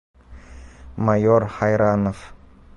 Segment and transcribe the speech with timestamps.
[1.09, 2.27] Майор һайранов!